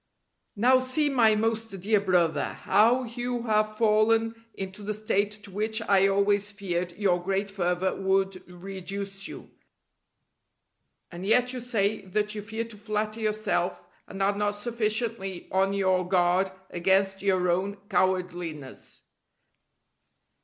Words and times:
]Now 0.55 0.79
see, 0.79 1.09
my 1.09 1.35
most 1.35 1.79
dear 1.79 1.99
Brother, 1.99 2.53
how 2.63 3.03
you 3.03 3.43
have 3.43 3.77
fallen 3.77 4.33
into 4.55 4.81
the 4.81 4.95
state 4.95 5.29
to 5.43 5.51
which 5.51 5.79
I 5.83 6.07
always 6.07 6.49
feared 6.49 6.93
your 6.97 7.21
great 7.23 7.51
fervour 7.51 7.95
would 7.95 8.41
reduce 8.49 9.27
you. 9.27 9.51
And 11.11 11.23
yet 11.23 11.53
you 11.53 11.59
say 11.59 12.01
that 12.03 12.33
you 12.33 12.41
fear 12.41 12.63
to 12.63 12.77
flatter 12.77 13.19
yourself 13.19 13.87
and 14.07 14.23
are 14.23 14.35
not 14.35 14.55
sufficiently 14.55 15.47
on 15.51 15.71
your 15.71 16.09
guard 16.09 16.49
against 16.71 17.21
your 17.21 17.51
own 17.51 17.75
cowardliness. 17.87 19.01